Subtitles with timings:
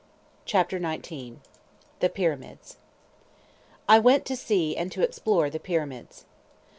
[0.45, 2.77] CHAPTER XIX—THE PYRAMIDS
[3.87, 6.25] I went to see and to explore the Pyramids.